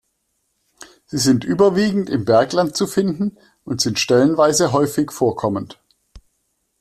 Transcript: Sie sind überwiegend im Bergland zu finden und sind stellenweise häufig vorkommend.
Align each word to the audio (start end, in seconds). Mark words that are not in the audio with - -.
Sie 1.05 1.19
sind 1.19 1.43
überwiegend 1.45 2.09
im 2.09 2.25
Bergland 2.25 2.75
zu 2.75 2.87
finden 2.87 3.37
und 3.65 3.81
sind 3.81 3.99
stellenweise 3.99 4.71
häufig 4.71 5.11
vorkommend. 5.11 5.79